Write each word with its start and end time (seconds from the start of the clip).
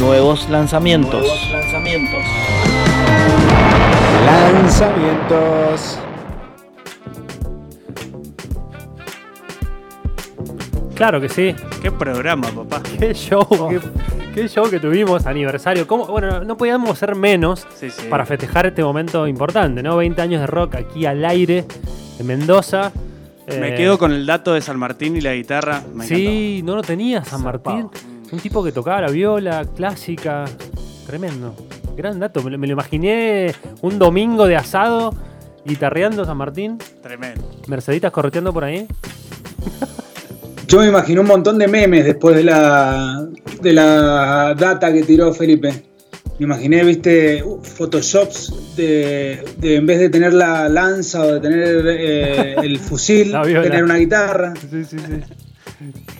Nuevos 0.00 0.48
lanzamientos. 0.48 1.20
Nuevos 1.20 1.50
lanzamientos. 1.52 2.24
Lanzamientos. 4.26 5.98
Claro 10.94 11.20
que 11.20 11.28
sí. 11.28 11.54
Qué 11.82 11.92
programa, 11.92 12.48
papá. 12.48 12.82
Qué 12.98 13.14
show, 13.14 13.46
qué, 13.70 13.80
qué 14.34 14.48
show 14.48 14.68
que 14.68 14.78
tuvimos, 14.80 15.26
aniversario. 15.26 15.86
¿Cómo? 15.86 16.06
Bueno, 16.06 16.44
no 16.44 16.56
podíamos 16.56 16.98
ser 16.98 17.14
menos 17.14 17.66
Sí, 17.74 17.90
sí. 17.90 18.06
para 18.10 18.26
festejar 18.26 18.66
este 18.66 18.82
momento 18.82 19.26
importante, 19.26 19.82
¿no? 19.82 19.96
20 19.96 20.20
años 20.22 20.40
de 20.40 20.46
rock 20.46 20.74
aquí 20.76 21.06
al 21.06 21.24
aire, 21.24 21.64
de 22.18 22.24
Mendoza. 22.24 22.92
Me 23.48 23.70
Eh, 23.70 23.74
quedo 23.76 23.98
con 23.98 24.12
el 24.12 24.26
dato 24.26 24.52
de 24.52 24.60
San 24.60 24.78
Martín 24.78 25.16
y 25.16 25.20
la 25.22 25.34
guitarra. 25.34 25.82
Me 25.94 26.06
Sí, 26.06 26.60
no 26.64 26.76
lo 26.76 26.82
tenía 26.82 27.24
San 27.24 27.42
Martín. 27.42 27.88
Un 28.32 28.38
tipo 28.38 28.62
que 28.62 28.72
tocaba 28.72 29.00
la 29.00 29.10
viola 29.10 29.64
clásica. 29.76 30.44
Tremendo. 31.06 31.54
Gran 31.96 32.20
dato. 32.20 32.42
Me 32.42 32.50
lo, 32.50 32.58
me 32.58 32.66
lo 32.66 32.74
imaginé 32.74 33.52
un 33.82 33.98
domingo 33.98 34.46
de 34.46 34.56
asado, 34.56 35.14
guitarreando 35.64 36.24
San 36.24 36.36
Martín. 36.36 36.78
Tremendo. 37.02 37.42
Merceditas 37.66 38.12
correteando 38.12 38.52
por 38.52 38.64
ahí. 38.64 38.86
Yo 40.68 40.78
me 40.78 40.86
imagino 40.86 41.22
un 41.22 41.26
montón 41.26 41.58
de 41.58 41.66
memes 41.66 42.04
después 42.04 42.36
de 42.36 42.44
la, 42.44 43.26
de 43.60 43.72
la 43.72 44.54
data 44.56 44.92
que 44.92 45.02
tiró 45.02 45.34
Felipe. 45.34 45.82
Me 46.38 46.44
imaginé, 46.44 46.84
viste, 46.84 47.42
uh, 47.42 47.60
photoshops 47.60 48.76
de, 48.76 49.44
de 49.58 49.74
en 49.74 49.84
vez 49.84 49.98
de 49.98 50.08
tener 50.08 50.32
la 50.32 50.68
lanza 50.68 51.22
o 51.22 51.34
de 51.34 51.40
tener 51.40 51.84
eh, 51.86 52.54
el 52.62 52.78
fusil, 52.78 53.32
tener 53.42 53.82
una 53.82 53.96
guitarra. 53.96 54.54
Sí, 54.70 54.84
sí, 54.84 54.96
sí. 54.98 55.20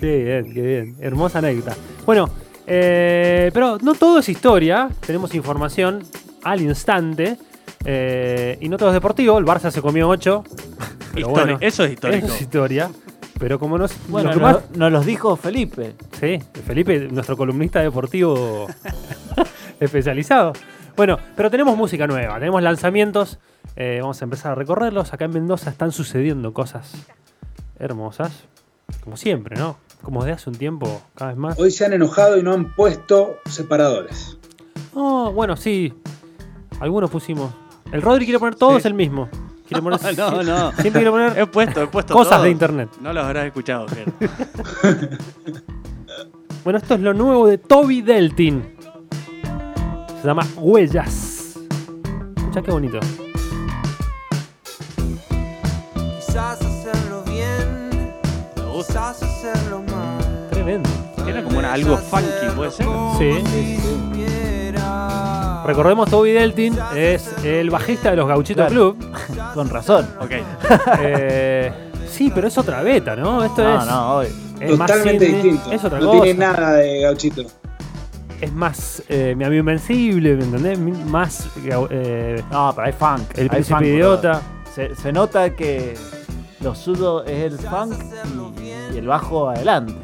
Qué 0.01 0.25
bien, 0.43 0.55
qué 0.55 0.63
bien. 0.63 0.97
Hermosa 1.01 1.39
anécdota. 1.39 1.77
Bueno, 2.07 2.31
eh, 2.67 3.51
pero 3.53 3.79
no 3.83 3.95
todo 3.95 4.19
es 4.21 4.29
historia. 4.29 4.89
Tenemos 5.07 5.35
información 5.35 6.03
al 6.43 6.61
instante. 6.63 7.37
eh, 7.85 8.59
y 8.61 8.69
no 8.69 8.77
todo 8.77 8.91
es 8.91 8.95
deportivo. 8.95 9.39
El 9.39 9.45
Barça 9.45 9.71
se 9.71 9.81
comió 9.83 10.09
8. 10.09 10.45
Histori- 11.15 11.59
eso 11.61 11.85
es 11.85 11.93
histórico. 11.93 12.27
Eso 12.27 12.35
es 12.37 12.41
historia. 12.43 12.91
Pero 13.39 13.59
como 13.59 13.79
nos, 13.79 13.93
Bueno, 14.09 14.29
lo 14.31 14.35
que 14.35 14.41
nos, 14.41 14.53
más- 14.53 14.71
nos 14.77 14.93
los 14.93 15.07
dijo 15.07 15.35
Felipe. 15.37 15.95
Sí, 16.21 16.39
Felipe, 16.67 17.09
nuestro 17.11 17.37
columnista 17.39 17.81
deportivo 17.81 18.67
especializado. 19.81 20.53
Bueno, 20.97 21.19
pero 21.37 21.51
tenemos 21.51 21.77
música 21.77 22.07
nueva, 22.07 22.35
tenemos 22.39 22.63
lanzamientos. 22.63 23.39
eh, 23.77 23.99
vamos 24.01 24.21
a 24.21 24.25
empezar 24.25 24.53
a 24.53 24.55
recorrerlos. 24.55 25.13
Acá 25.15 25.25
en 25.25 25.31
Mendoza 25.33 25.71
están 25.71 25.91
sucediendo 25.93 26.53
cosas 26.53 26.93
hermosas. 27.79 28.45
Como 29.03 29.17
siempre, 29.17 29.57
¿no? 29.57 29.77
Como 30.03 30.25
de 30.25 30.33
hace 30.33 30.49
un 30.51 30.57
tiempo, 30.57 31.03
cada 31.15 31.31
vez 31.33 31.39
más. 31.39 31.59
Hoy 31.59 31.71
se 31.71 31.85
han 31.85 31.93
enojado 31.93 32.39
y 32.39 32.43
no 32.43 32.53
han 32.53 32.75
puesto 32.75 33.37
separadores. 33.47 34.37
Oh, 34.95 35.31
bueno, 35.33 35.57
sí. 35.57 35.93
Algunos 36.81 37.11
pusimos. 37.11 37.53
El 37.93 38.03
Rodri 38.03 38.25
quiere 38.25 38.39
poner 38.39 38.55
todos 38.55 38.83
Sí. 38.83 38.89
el 38.89 38.95
mismo. 38.95 39.29
Quiere 39.69 39.83
poner, 39.83 40.01
No, 40.19 40.43
no. 40.43 40.73
Siempre 40.81 40.93
quiere 41.03 41.11
poner 41.11 41.39
He 41.39 41.47
puesto, 41.47 41.83
he 41.83 41.87
puesto 41.87 42.15
cosas 42.15 42.35
todo. 42.35 42.45
de 42.45 42.51
internet. 42.51 42.89
No 43.01 43.13
los 43.13 43.25
habrás 43.25 43.47
escuchado, 43.47 43.87
Ger. 43.89 44.13
Bueno, 46.63 46.79
esto 46.79 46.93
es 46.95 47.01
lo 47.01 47.15
nuevo 47.15 47.47
de 47.47 47.57
Toby 47.57 48.03
Deltin. 48.03 48.77
Se 50.21 50.27
llama 50.27 50.47
Huellas. 50.57 51.59
Escucha 52.37 52.61
qué 52.61 52.71
bonito. 52.71 53.01
Quizás 55.95 56.59
gusta. 58.87 59.15
Tremendo. 60.51 60.89
Era 61.27 61.43
como 61.43 61.59
una- 61.59 61.73
algo 61.73 61.97
funky, 61.97 62.47
puede 62.57 62.71
ser. 62.71 62.87
Sí. 63.19 63.79
Supiera. 63.83 65.63
Recordemos, 65.67 66.09
Toby 66.11 66.33
Deltin 66.33 66.77
es 66.97 67.29
el 67.45 67.71
bajista 67.71 68.11
de 68.11 68.17
los 68.17 68.27
Gauchitos 68.29 68.67
Claro. 68.69 68.95
Club. 68.97 69.13
Con 69.55 69.69
razón. 69.69 70.07
Ok. 70.21 70.31
Eh, 71.03 71.73
sí, 72.09 72.31
pero 72.35 72.49
es 72.49 72.57
otra 72.59 72.83
beta, 72.83 73.15
¿no? 73.17 73.43
Esto 73.45 73.63
No, 73.63 73.81
es, 73.81 73.87
no, 73.87 74.15
hoy. 74.17 74.27
es 74.61 74.71
Totalmente 74.71 75.25
indie, 75.29 75.43
distinto. 75.53 75.73
Es 75.73 75.85
otra 75.85 76.01
no 76.01 76.07
cosa. 76.11 76.23
tiene 76.25 76.39
nada 76.39 76.73
de 76.75 77.01
gauchito. 77.03 77.43
Es 78.41 78.53
más 78.53 79.03
eh, 79.09 79.35
mi 79.37 79.45
amigo 79.45 79.61
Invencible, 79.61 80.35
¿me 80.37 80.45
entendés? 80.45 80.79
Más 81.07 81.47
eh, 81.91 82.43
No, 82.51 82.73
pero 82.75 82.87
hay 82.87 82.93
funk. 82.93 83.31
el 83.35 83.43
hay 83.43 83.49
príncipe 83.49 83.75
funk, 83.79 83.87
idiota. 83.87 84.41
Se, 84.75 84.95
se 84.95 85.13
nota 85.13 85.51
que 85.55 85.95
lo 86.61 86.75
sudo 86.75 87.25
es 87.25 87.53
el 87.53 87.59
funk 87.59 87.95
y, 88.60 88.60
y 88.93 88.99
el 88.99 89.07
bajo 89.07 89.49
adelante. 89.51 89.95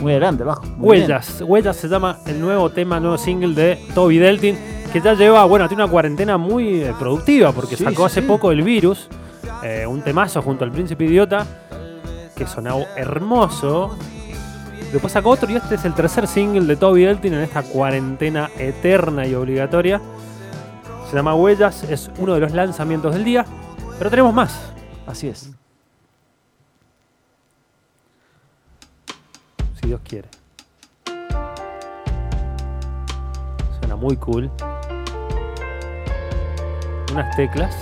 Muy 0.00 0.12
adelante 0.12 0.42
el 0.42 0.46
bajo. 0.48 0.62
bien. 0.62 0.76
Huellas. 0.80 1.40
Huellas 1.42 1.76
se 1.76 1.88
llama 1.88 2.18
el 2.26 2.40
nuevo 2.40 2.70
tema, 2.70 3.00
nuevo 3.00 3.18
single 3.18 3.54
de 3.54 3.86
Toby 3.94 4.18
Deltin, 4.18 4.56
que 4.92 5.00
ya 5.00 5.14
lleva, 5.14 5.44
bueno, 5.44 5.68
tiene 5.68 5.82
una 5.84 5.92
cuarentena 5.92 6.36
muy 6.38 6.82
eh, 6.82 6.94
productiva, 6.98 7.52
porque 7.52 7.76
Sí, 7.76 7.84
sacó 7.84 8.02
sí, 8.08 8.12
hace 8.12 8.20
sí. 8.22 8.26
poco 8.26 8.50
el 8.50 8.62
virus, 8.62 9.08
eh, 9.62 9.86
un 9.86 10.02
temazo 10.02 10.42
junto 10.42 10.64
al 10.64 10.72
Príncipe 10.72 11.04
Idiota, 11.04 11.46
que 12.34 12.46
sonaba 12.46 12.80
hermoso. 12.96 13.96
Después 14.92 15.12
sacó 15.12 15.30
otro 15.30 15.48
y 15.50 15.56
este 15.56 15.76
es 15.76 15.84
el 15.84 15.94
tercer 15.94 16.26
single 16.26 16.62
de 16.66 16.76
Toby 16.76 17.04
Deltin 17.04 17.34
en 17.34 17.40
esta 17.42 17.62
cuarentena 17.62 18.50
eterna 18.58 19.26
y 19.26 19.34
obligatoria. 19.34 20.00
Se 21.08 21.16
llama 21.16 21.34
Huellas, 21.34 21.84
es 21.84 22.10
uno 22.18 22.34
de 22.34 22.40
los 22.40 22.52
lanzamientos 22.52 23.12
del 23.14 23.22
día, 23.24 23.44
pero 23.98 24.10
tenemos 24.10 24.32
más. 24.34 24.58
Así 25.06 25.28
es. 25.28 25.50
Dios 29.90 30.02
quiere. 30.08 30.28
Suena 33.80 33.96
muy 33.96 34.16
cool. 34.18 34.48
Unas 37.10 37.34
teclas. 37.34 37.76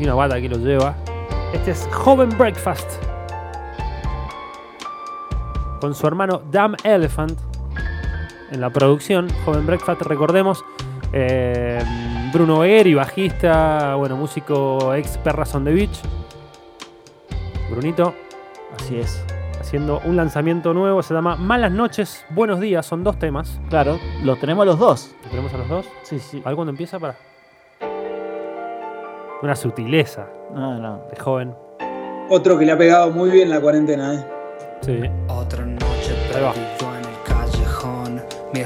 Y 0.00 0.02
una 0.02 0.14
bata 0.14 0.40
que 0.40 0.48
lo 0.48 0.56
lleva. 0.56 0.96
Este 1.52 1.70
es 1.70 1.88
Joven 1.92 2.36
Breakfast. 2.36 3.00
Con 5.80 5.94
su 5.94 6.04
hermano 6.08 6.42
Damn 6.50 6.74
Elephant. 6.82 7.38
En 8.50 8.60
la 8.60 8.70
producción, 8.70 9.28
Joven 9.44 9.64
Breakfast, 9.64 10.02
recordemos. 10.02 10.64
eh, 11.12 12.11
Bruno 12.32 12.60
Begueri, 12.60 12.94
bajista, 12.94 13.94
bueno, 13.96 14.16
músico 14.16 14.94
ex 14.94 15.18
Perras 15.18 15.54
on 15.54 15.64
the 15.64 15.72
Beach. 15.72 16.00
Brunito 17.70 18.14
Así 18.78 18.98
es. 18.98 19.24
haciendo 19.60 20.00
un 20.04 20.16
lanzamiento 20.16 20.72
nuevo, 20.72 21.02
se 21.02 21.12
llama 21.14 21.36
Malas 21.36 21.72
noches, 21.72 22.24
buenos 22.30 22.60
días, 22.60 22.86
son 22.86 23.04
dos 23.04 23.18
temas. 23.18 23.60
Claro, 23.68 23.98
los 24.22 24.38
tenemos 24.40 24.64
los 24.66 24.78
dos. 24.78 25.14
¿Lo 25.24 25.30
tenemos 25.30 25.52
a 25.54 25.58
los 25.58 25.68
dos? 25.68 25.86
Sí, 26.04 26.18
sí. 26.18 26.40
A 26.44 26.48
ver 26.48 26.54
cuándo 26.56 26.70
empieza 26.70 26.98
para. 26.98 27.16
Una 29.42 29.56
sutileza 29.56 30.28
No, 30.54 30.78
no. 30.78 31.02
de 31.10 31.16
joven. 31.20 31.54
Otro 32.30 32.56
que 32.58 32.64
le 32.64 32.72
ha 32.72 32.78
pegado 32.78 33.10
muy 33.10 33.30
bien 33.30 33.50
la 33.50 33.60
cuarentena, 33.60 34.14
¿eh? 34.14 34.26
Sí. 34.82 35.00
Otra 35.28 35.64
noche 35.66 36.14
perdido 36.32 36.52
en 36.96 37.04
el 37.04 37.22
callejón. 37.26 38.22
Mi 38.54 38.62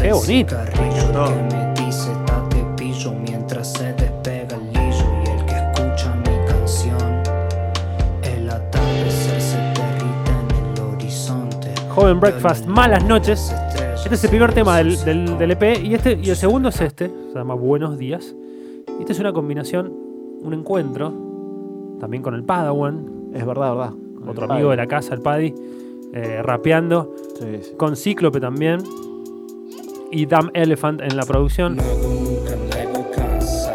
Qué 0.00 0.12
bonito. 0.12 0.56
cigarrillo 0.56 1.06
Me 1.08 1.48
que 1.48 1.56
me 1.56 1.86
dice 1.86 2.10
date 2.26 2.64
pillo 2.76 3.12
mientras 3.12 3.72
se 3.72 3.92
despega 3.94 4.56
el 4.56 4.66
lillo. 4.68 5.04
Y 5.24 5.30
el 5.30 5.44
que 5.46 5.54
escucha 5.54 6.14
mi 6.16 6.46
canción. 6.46 7.22
El 8.22 8.48
atardecer 8.50 9.40
se 9.40 9.56
derrite 9.56 10.30
en 10.30 10.76
el 10.76 10.94
horizonte. 10.94 11.74
Joven 11.90 12.20
Breakfast, 12.20 12.66
Malas 12.66 13.04
noches. 13.04 13.52
Este 14.04 14.14
es 14.14 14.24
el 14.24 14.30
primer 14.30 14.54
tema 14.54 14.78
del, 14.78 15.04
del- 15.04 15.36
del 15.36 15.50
EP 15.50 15.78
y, 15.82 15.94
este, 15.94 16.18
y 16.22 16.30
el 16.30 16.36
segundo 16.36 16.70
es 16.70 16.80
este, 16.80 17.08
se 17.08 17.34
llama 17.38 17.54
Buenos 17.54 17.98
días. 17.98 18.34
Y 18.98 19.00
esta 19.00 19.12
es 19.12 19.18
una 19.20 19.32
combinación, 19.34 19.92
un 20.42 20.54
encuentro, 20.54 21.12
también 22.00 22.22
con 22.22 22.34
el 22.34 22.42
Padawan, 22.44 23.30
Es 23.34 23.44
verdad, 23.44 23.74
verdad. 23.74 23.92
otro 24.26 24.50
amigo 24.50 24.70
de 24.70 24.76
la 24.76 24.86
casa, 24.86 25.12
el 25.14 25.20
Paddy, 25.20 25.52
eh, 26.14 26.40
rapeando, 26.42 27.14
Sí, 27.38 27.46
sí. 27.60 27.72
con 27.76 27.96
Cíclope 27.96 28.40
también, 28.40 28.78
y 30.10 30.26
Damn 30.26 30.50
Elephant 30.54 31.00
en 31.02 31.16
la 31.16 31.24
producción. 31.24 31.76
No 31.76 31.82
nunca 31.82 32.56
luego 32.72 33.10
casa. 33.10 33.74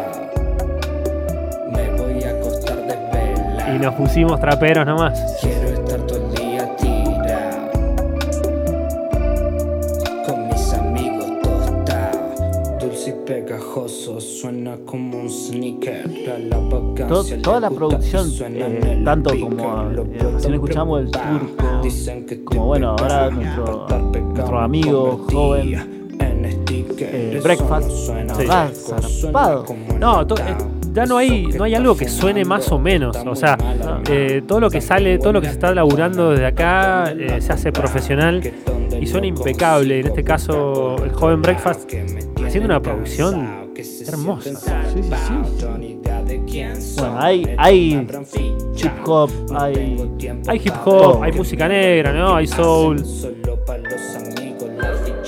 Me 1.72 1.90
voy 1.96 2.22
a 2.24 2.30
acostar 2.30 2.86
de 2.86 3.74
Y 3.74 3.78
nos 3.78 3.94
pusimos 3.94 4.40
traperos 4.40 4.86
nomás. 4.86 5.18
Quiero 5.40 5.68
estar 5.68 6.00
todo 6.06 6.26
el 6.26 6.34
día 6.34 6.76
tira 6.76 7.70
Con 10.26 10.48
mis 10.48 10.74
amigos 10.74 11.26
tostados 11.42 12.80
Dulce 12.80 13.10
y 13.10 13.26
pegajoso 13.26 14.20
Suena 14.20 14.76
como 14.84 15.20
un 15.20 15.30
sneaker. 15.30 16.08
La 16.48 16.58
toda 17.42 17.60
la 17.60 17.70
producción, 17.70 18.28
eh, 18.40 19.02
tanto 19.04 19.30
como, 19.38 19.82
eh, 19.90 20.04
recién 20.34 20.54
escuchamos 20.54 21.00
el 21.02 21.10
turco, 21.10 21.80
Dicen 21.82 22.24
que 22.26 22.42
como, 22.44 22.66
bueno, 22.66 22.90
ahora 22.98 23.30
nuestro- 23.30 23.86
nuestro 23.88 24.58
amigo 24.60 25.26
joven, 25.30 26.03
eh, 27.14 27.40
Breakfast, 27.42 27.90
Sí. 27.90 28.46
va 28.46 28.68
zarpado. 28.72 29.64
No, 29.98 30.26
to- 30.26 30.36
eh, 30.36 30.56
ya 30.92 31.06
no 31.06 31.16
hay, 31.18 31.46
no 31.46 31.64
hay 31.64 31.74
algo 31.74 31.96
que 31.96 32.08
suene 32.08 32.44
más 32.44 32.70
o 32.72 32.78
menos. 32.78 33.16
O 33.26 33.34
sea, 33.34 33.56
eh, 34.08 34.42
todo 34.46 34.60
lo 34.60 34.70
que 34.70 34.80
sale, 34.80 35.18
todo 35.18 35.32
lo 35.32 35.40
que 35.40 35.48
se 35.48 35.54
está 35.54 35.74
laburando 35.74 36.30
desde 36.30 36.46
acá 36.46 37.12
eh, 37.12 37.40
se 37.40 37.52
hace 37.52 37.72
profesional 37.72 38.40
y 39.00 39.06
suena 39.06 39.26
impecable. 39.26 40.00
En 40.00 40.06
este 40.06 40.22
caso, 40.22 40.96
el 41.04 41.12
joven 41.12 41.42
Breakfast 41.42 41.90
haciendo 42.44 42.66
una 42.66 42.80
producción 42.80 43.64
hermosa. 44.06 44.50
Sí, 44.92 45.02
sí, 45.02 45.10
sí. 45.10 46.94
Bueno, 46.98 47.18
hay, 47.20 47.54
hay 47.58 48.06
hip 48.76 48.92
hop, 49.06 49.30
hay. 49.56 50.08
Hay 50.46 50.60
hip 50.64 50.74
hop, 50.84 51.22
hay 51.22 51.32
música 51.32 51.66
negra, 51.68 52.12
¿no? 52.12 52.36
Hay 52.36 52.46
soul. 52.46 53.02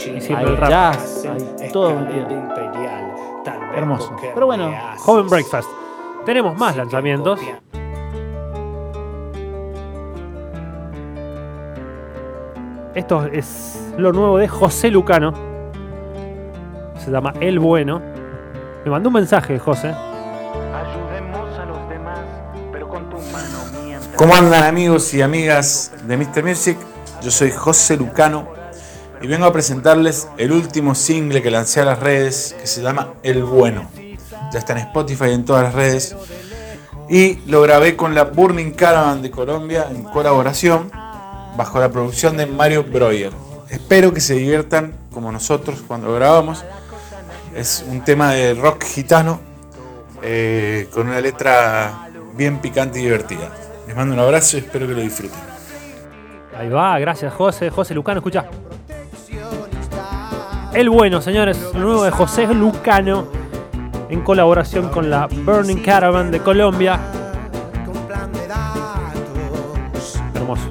Hay 0.07 0.45
el 0.45 0.57
rap. 0.57 0.71
jazz, 0.71 1.27
hay 1.61 1.71
todo 1.71 1.99
metido. 1.99 2.27
Hermoso. 3.75 4.17
Pero 4.35 4.47
bueno, 4.47 4.73
Joven 4.99 5.29
Breakfast. 5.29 5.69
Tenemos 6.25 6.57
más 6.59 6.77
lanzamientos. 6.77 7.41
Esto 12.95 13.27
es 13.27 13.93
lo 13.99 14.13
nuevo 14.13 14.39
de 14.39 14.49
José 14.49 14.91
Lucano. 14.91 15.35
Se 16.99 17.11
llama 17.11 17.35
El 17.41 17.59
Bueno. 17.59 18.01
Me 18.85 18.91
mandó 18.91 19.11
un 19.11 19.15
mensaje, 19.15 19.59
José. 19.59 19.89
Ayudemos 19.89 21.59
a 21.59 21.67
los 21.67 21.89
demás, 21.91 22.21
pero 22.73 22.89
con 22.89 23.11
tu 23.11 23.19
mano 23.19 23.59
mientras. 23.85 24.17
¿Cómo 24.17 24.35
andan 24.35 24.65
amigos 24.65 25.13
y 25.13 25.21
amigas 25.21 25.93
de 26.07 26.17
Mr. 26.17 26.43
Music? 26.43 26.79
Yo 27.21 27.31
soy 27.31 27.51
José 27.51 27.97
Lucano 27.99 28.56
y 29.21 29.27
vengo 29.27 29.47
a 29.47 29.53
presentarles 29.53 30.29
el 30.37 30.53
último 30.53 30.95
single 30.95 31.43
que 31.43 31.51
lancé 31.51 31.81
a 31.81 31.85
las 31.85 32.01
redes 32.01 32.55
que 32.61 32.67
se 32.67 32.83
llama 32.83 33.15
El 33.23 33.45
Bueno. 33.45 33.89
Ya 34.53 34.59
está 34.59 34.75
en 34.75 34.81
Spotify 34.81 35.27
y 35.31 35.33
en 35.33 35.45
todas 35.45 35.65
las 35.65 35.75
redes. 35.75 36.17
Y 37.09 37.37
lo 37.47 37.63
grabé 37.63 37.97
con 37.97 38.15
la 38.15 38.25
Burning 38.25 38.73
Caravan 38.73 39.23
de 39.23 39.31
Colombia 39.31 39.87
en 39.91 40.03
colaboración 40.03 40.91
bajo 41.57 41.81
la 41.81 41.91
producción 41.91 42.37
de 42.37 42.47
Mario 42.47 42.85
Breuer. 42.85 43.33
Espero 43.71 44.13
que 44.13 44.21
se 44.21 44.35
diviertan 44.35 44.95
como 45.13 45.33
nosotros 45.33 45.83
cuando 45.87 46.09
lo 46.09 46.15
grabamos. 46.15 46.65
Es 47.55 47.85
un 47.89 48.03
tema 48.05 48.33
de 48.33 48.55
rock 48.55 48.85
gitano 48.85 49.41
eh, 50.23 50.89
con 50.93 51.09
una 51.09 51.21
letra 51.21 52.11
bien 52.35 52.61
picante 52.61 53.01
y 53.01 53.05
divertida. 53.05 53.51
Les 53.87 53.97
mando 53.97 54.15
un 54.15 54.21
abrazo 54.21 54.57
y 54.57 54.61
espero 54.61 54.87
que 54.87 54.95
lo 54.95 55.01
disfruten. 55.01 55.39
Ahí 56.57 56.69
va, 56.69 56.99
gracias 56.99 57.33
José. 57.33 57.71
José 57.71 57.95
Lucano, 57.95 58.19
escucha. 58.19 58.47
El 60.77 60.91
bueno, 60.91 61.23
señores, 61.23 61.59
lo 61.73 61.81
nuevo 61.81 62.05
de 62.05 62.11
José 62.11 62.47
Lucano 62.49 63.29
en 64.11 64.21
colaboración 64.21 64.91
con 64.91 65.09
la 65.09 65.27
Burning 65.27 65.83
Caravan 65.83 66.31
de 66.31 66.41
Colombia. 66.41 67.01
Hermoso. 70.35 70.71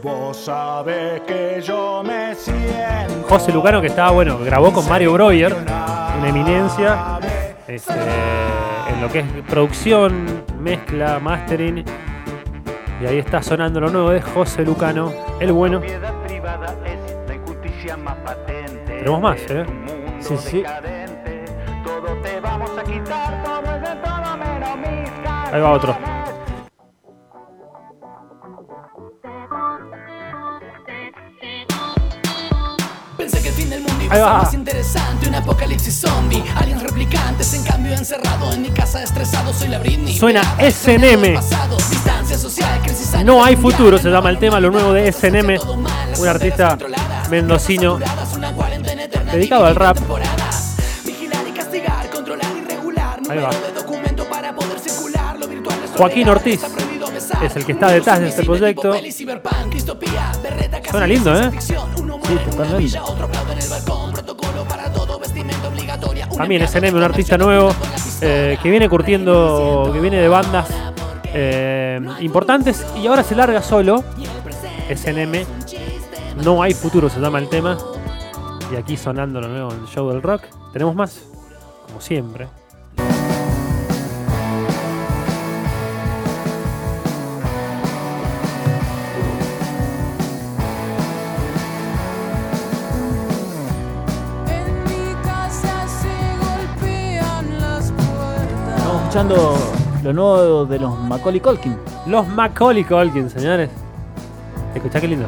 Vos 0.00 0.36
sabés 0.36 1.22
que 1.22 1.60
yo 1.60 2.04
me 2.04 2.36
siento. 2.36 3.26
José 3.28 3.52
Lucano 3.52 3.80
que 3.80 3.88
estaba, 3.88 4.12
bueno, 4.12 4.38
grabó 4.38 4.72
con 4.72 4.88
Mario 4.88 5.14
Breuer, 5.14 5.52
una 5.52 6.28
eminencia, 6.28 7.18
este, 7.66 7.94
en 8.94 9.00
lo 9.00 9.10
que 9.10 9.18
es 9.18 9.26
producción, 9.48 10.44
mezcla, 10.60 11.18
mastering. 11.18 11.84
Y 13.00 13.06
ahí 13.06 13.18
está 13.18 13.42
sonando 13.42 13.80
lo 13.80 13.88
nuevo 13.90 14.10
de 14.10 14.20
José 14.20 14.62
Lucano, 14.64 15.12
el 15.40 15.52
bueno. 15.52 15.80
Tenemos 18.86 19.20
más, 19.20 19.38
¿eh? 19.48 19.64
Sí, 20.20 20.36
sí. 20.36 20.62
Ahí 25.52 25.60
va 25.60 25.70
otro. 25.72 25.96
Pensé 33.16 33.42
que 33.42 33.48
el 33.48 33.54
fin 33.54 33.70
del 33.70 33.80
mundo 33.82 34.04
iba 34.04 34.14
Ahí 34.14 34.20
a 34.20 34.24
ser 34.24 34.32
va. 34.32 34.38
más 34.42 34.54
interesante 34.54 35.28
Un 35.28 35.34
apocalipsis 35.34 36.00
zombie 36.00 36.42
Aliens 36.56 36.82
replicantes 36.82 37.52
En 37.54 37.62
cambio 37.64 37.92
encerrado 37.92 38.52
En 38.52 38.62
mi 38.62 38.70
casa 38.70 39.02
estresado 39.02 39.52
Soy 39.52 39.68
la 39.68 39.78
Britney 39.78 40.16
Suena 40.16 40.42
SNM. 40.58 41.38
No 43.24 43.44
hay 43.44 43.56
futuro, 43.56 43.98
se 43.98 44.10
llama 44.10 44.30
el 44.30 44.38
tema, 44.38 44.60
lo 44.60 44.70
nuevo 44.70 44.92
de 44.92 45.12
SNM, 45.12 45.58
un 46.18 46.28
artista 46.28 46.78
mendocino 47.30 47.98
dedicado 49.30 49.66
al 49.66 49.76
rap. 49.76 49.98
Ahí 53.28 53.38
va. 53.38 53.50
Joaquín 55.96 56.28
Ortiz 56.28 56.60
es 57.42 57.56
el 57.56 57.66
que 57.66 57.72
está 57.72 57.90
detrás 57.90 58.20
de 58.20 58.28
este 58.28 58.42
proyecto. 58.42 58.94
Suena 60.90 61.06
lindo, 61.06 61.38
¿eh? 61.38 61.50
Sí, 61.60 61.74
totalmente. 62.50 62.98
También 66.36 66.66
SNM, 66.66 66.94
un 66.94 67.02
artista 67.02 67.36
nuevo 67.36 67.74
eh, 68.22 68.58
que 68.62 68.70
viene 68.70 68.88
curtiendo, 68.88 69.90
que 69.92 70.00
viene 70.00 70.16
de 70.16 70.28
bandas 70.28 70.66
eh, 71.32 72.00
importantes 72.20 72.84
y 73.00 73.06
ahora 73.06 73.22
se 73.22 73.34
larga 73.34 73.62
solo. 73.62 74.02
SNM, 74.94 75.44
no 76.44 76.62
hay 76.62 76.74
futuro 76.74 77.08
se 77.08 77.20
llama 77.20 77.38
el 77.38 77.48
tema. 77.48 77.78
Y 78.72 78.76
aquí 78.76 78.96
sonando 78.96 79.40
lo 79.40 79.48
nuevo 79.48 79.72
en 79.72 79.80
el 79.80 79.86
show 79.86 80.08
del 80.10 80.22
rock. 80.22 80.42
Tenemos 80.72 80.94
más, 80.94 81.22
como 81.86 82.00
siempre. 82.00 82.48
En 94.46 94.84
mi 94.84 95.14
casa 95.22 95.88
se 95.88 96.14
golpean 96.38 97.60
las 97.60 97.90
puertas. 97.92 98.76
estamos 98.76 99.00
escuchando 99.02 99.79
lo 100.02 100.12
nuevo 100.12 100.64
de 100.66 100.78
los 100.78 100.98
Macaulay 100.98 101.40
Culkin. 101.40 101.76
Los 102.06 102.26
Macaulay 102.28 102.84
Culkin, 102.84 103.28
señores. 103.28 103.70
Escuchá 104.74 105.00
qué 105.00 105.08
lindo. 105.08 105.26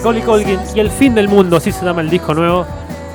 Macaulay 0.00 0.22
Culkin 0.22 0.58
y 0.74 0.80
el 0.80 0.90
fin 0.90 1.14
del 1.14 1.28
mundo, 1.28 1.56
así 1.58 1.70
se 1.72 1.84
llama 1.84 2.00
el 2.00 2.08
disco 2.08 2.32
nuevo. 2.34 2.64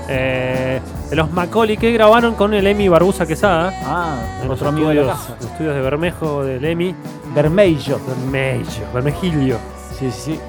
eh, 0.08 0.80
de 1.10 1.15
los 1.15 1.32
Macaulay 1.32 1.77
que 1.77 1.92
grabaron 1.92 2.36
con 2.36 2.54
el 2.54 2.65
Emi 2.68 2.88
Barbusa 2.89 3.25
Quesada. 3.25 3.74
Ah, 3.86 4.15
En 4.44 4.51
otro 4.51 4.70
amigo 4.70 4.89
de 4.89 4.96
la 4.96 5.01
estudios, 5.01 5.18
casa. 5.25 5.36
los 5.42 5.50
estudios 5.51 5.74
de 5.75 5.82
Bermejo 5.82 6.44
del 6.44 6.63
Emi. 6.63 6.96
Bermejo. 7.34 8.00
Bermejo, 8.08 8.82
Bermejillo. 8.94 9.58
Sí, 9.98 10.12
sí, 10.12 10.22
sí. 10.34 10.39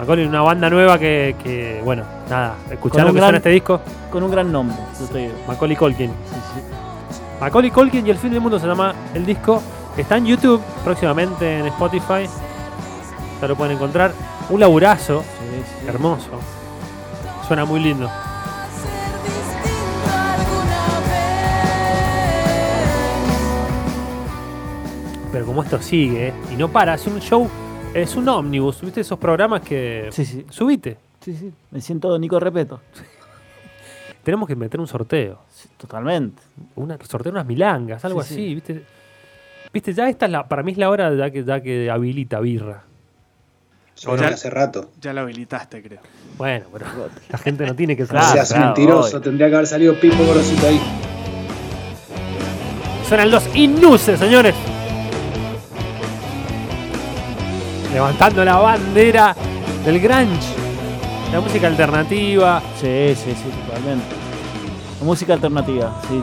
Macaulay, 0.00 0.26
una 0.26 0.42
banda 0.42 0.68
nueva 0.70 0.98
que, 0.98 1.36
que, 1.42 1.80
bueno, 1.84 2.02
nada, 2.28 2.56
escuchar 2.68 2.98
Con 2.98 3.04
lo 3.04 3.08
un 3.10 3.14
que 3.14 3.18
gran- 3.20 3.26
suena 3.28 3.38
este 3.38 3.50
disco. 3.50 3.80
Con 4.10 4.22
un 4.24 4.30
gran 4.32 4.50
nombre, 4.50 4.76
yo 4.98 5.06
te 5.06 5.18
digo. 5.18 5.34
Macaulay 5.46 5.76
Culkin. 5.76 6.08
Sí, 6.10 6.34
sí. 6.54 6.60
Macaulay 7.40 7.70
Culkin 7.70 8.04
y 8.06 8.10
el 8.10 8.18
fin 8.18 8.32
del 8.32 8.40
mundo 8.40 8.58
se 8.58 8.66
llama 8.66 8.92
el 9.14 9.24
disco. 9.24 9.62
Está 9.96 10.16
en 10.16 10.26
YouTube, 10.26 10.60
próximamente 10.82 11.60
en 11.60 11.66
Spotify. 11.66 12.28
Ya 13.40 13.46
lo 13.48 13.54
pueden 13.54 13.76
encontrar. 13.76 14.12
Un 14.50 14.60
laburazo, 14.60 15.22
Sí, 15.22 15.88
hermoso. 15.88 16.30
Suena 17.46 17.64
muy 17.64 17.80
lindo. 17.80 18.10
Pero 25.32 25.46
como 25.46 25.62
esto 25.62 25.80
sigue 25.82 26.28
¿eh? 26.28 26.32
y 26.52 26.56
no 26.56 26.68
para, 26.70 26.94
es 26.94 27.06
un 27.06 27.18
show, 27.20 27.48
es 27.92 28.14
un 28.14 28.28
ómnibus, 28.28 28.80
¿viste? 28.82 29.00
Esos 29.00 29.18
programas 29.18 29.62
que. 29.62 30.08
Sí, 30.12 30.24
sí. 30.24 30.46
Subite. 30.48 30.96
Sí, 31.20 31.34
sí. 31.34 31.52
Me 31.70 31.80
siento 31.80 32.16
Nico 32.18 32.38
Repeto. 32.38 32.80
Tenemos 34.22 34.46
que 34.46 34.54
meter 34.54 34.78
un 34.80 34.86
sorteo. 34.86 35.40
Sí, 35.50 35.68
totalmente. 35.76 36.40
Una, 36.76 36.96
sortear 37.02 37.32
unas 37.34 37.46
milangas, 37.46 38.04
algo 38.04 38.22
Sí, 38.22 38.34
así, 38.34 38.34
sí. 38.48 38.54
¿viste? 38.54 38.84
Viste, 39.72 39.92
ya 39.92 40.08
esta 40.08 40.26
es 40.26 40.32
la, 40.32 40.46
para 40.46 40.62
mí 40.62 40.70
es 40.72 40.78
la 40.78 40.88
hora 40.88 41.12
ya 41.14 41.30
que, 41.30 41.42
ya 41.44 41.60
que 41.60 41.90
habilita 41.90 42.38
birra. 42.38 42.84
Yo 44.00 44.16
Ya- 44.16 44.28
hace 44.28 44.50
rato. 44.50 44.90
Ya 45.00 45.12
lo 45.12 45.20
habilitaste, 45.22 45.82
creo. 45.82 46.00
Bueno, 46.36 46.66
pero 46.72 46.86
la 47.28 47.38
gente 47.38 47.64
no 47.66 47.74
tiene 47.74 47.96
que 47.96 48.02
No 48.02 48.08
saber. 48.08 48.22
Claro, 48.22 48.34
seas 48.34 48.48
claro, 48.48 48.66
mentiroso, 48.66 49.20
tendría 49.20 49.48
que 49.48 49.54
haber 49.54 49.66
salido 49.66 49.98
Pipo 50.00 50.24
Gorosito 50.24 50.66
ahí. 50.66 50.80
Suenan 53.08 53.30
los 53.30 53.44
Inuses, 53.54 54.18
señores. 54.18 54.54
Levantando 57.92 58.44
la 58.44 58.56
bandera 58.56 59.36
del 59.84 60.00
grunge. 60.00 60.54
La 61.32 61.40
música 61.40 61.66
alternativa. 61.68 62.60
Sí, 62.80 63.14
sí, 63.14 63.30
sí, 63.32 63.50
totalmente. 63.66 64.04
La 65.00 65.04
música 65.06 65.34
alternativa, 65.34 65.92
sí. 66.08 66.22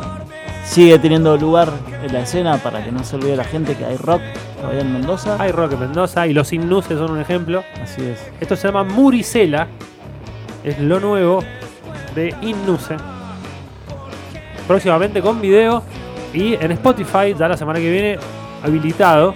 Sigue 0.65 0.99
teniendo 0.99 1.35
lugar 1.37 1.71
en 2.03 2.13
la 2.13 2.21
escena 2.21 2.57
para 2.57 2.83
que 2.83 2.91
no 2.91 3.03
se 3.03 3.15
olvide 3.15 3.35
la 3.35 3.43
gente 3.43 3.75
que 3.75 3.85
hay 3.85 3.97
rock 3.97 4.21
en 4.71 4.93
Mendoza. 4.93 5.37
Hay 5.39 5.51
rock 5.51 5.73
en 5.73 5.79
Mendoza 5.81 6.27
y 6.27 6.33
los 6.33 6.51
Inuses 6.53 6.97
son 6.97 7.11
un 7.11 7.19
ejemplo. 7.19 7.63
Así 7.81 8.01
es. 8.03 8.19
Esto 8.39 8.55
se 8.55 8.67
llama 8.67 8.83
Muricela. 8.83 9.67
Es 10.63 10.79
lo 10.79 10.99
nuevo 10.99 11.43
de 12.15 12.35
Innuse. 12.41 12.95
Próximamente 14.67 15.21
con 15.21 15.41
video. 15.41 15.83
Y 16.33 16.53
en 16.53 16.71
Spotify, 16.71 17.33
ya 17.37 17.47
la 17.47 17.57
semana 17.57 17.79
que 17.79 17.91
viene, 17.91 18.17
habilitado. 18.63 19.33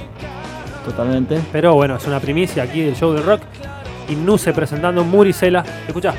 Totalmente. 0.86 1.42
Pero 1.52 1.74
bueno, 1.74 1.96
es 1.96 2.08
una 2.08 2.20
primicia 2.20 2.64
aquí 2.64 2.82
del 2.82 2.96
show 2.96 3.12
del 3.14 3.24
rock. 3.24 3.42
Innuse 4.10 4.54
presentando 4.54 5.04
Muricela. 5.04 5.64
Escucha. 5.88 6.14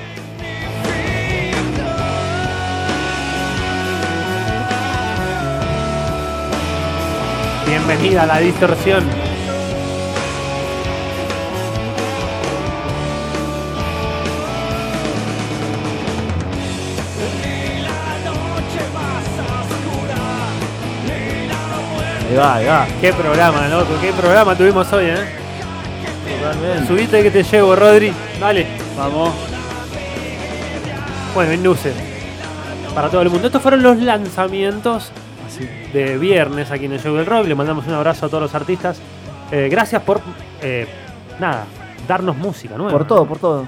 Bienvenida 7.87 8.25
a 8.25 8.27
la 8.27 8.39
distorsión. 8.39 9.05
Ahí 22.29 22.37
va, 22.37 22.55
ahí 22.57 22.67
va. 22.67 22.87
Qué 23.01 23.13
programa, 23.13 23.69
loco. 23.69 23.91
Qué 24.01 24.13
programa 24.13 24.57
tuvimos 24.57 24.93
hoy, 24.93 25.05
eh. 25.05 25.25
Totalmente. 26.41 26.87
Subite 26.89 27.23
que 27.23 27.31
te 27.31 27.45
llevo, 27.45 27.77
Rodri. 27.77 28.13
Dale. 28.41 28.67
Vamos. 28.99 29.33
Bueno, 31.37 31.53
Innuse. 31.53 31.93
Para 32.97 33.09
todo 33.11 33.23
el 33.23 33.31
mundo. 33.31 33.47
Estos 33.47 33.63
fueron 33.63 33.85
los 33.85 33.97
lanzamientos 33.99 35.13
De 35.93 36.19
viernes 36.19 36.71
aquí 36.71 36.87
en 36.87 36.93
el 36.93 37.01
show 37.01 37.15
del 37.15 37.27
rock. 37.27 37.47
Le 37.47 37.55
mandamos 37.55 37.87
un 37.87 37.95
abrazo 37.95 38.27
a 38.27 38.29
todos 38.29 38.43
los 38.43 38.55
artistas. 38.55 39.01
Eh, 39.51 39.69
gracias 39.71 40.03
por, 40.03 40.21
eh, 40.63 40.87
nada, 41.39 41.67
darnos 42.09 42.37
música 42.37 42.77
nueva. 42.77 42.93
Por 42.93 43.07
todo, 43.07 43.27
por 43.27 43.39
todo. 43.39 43.67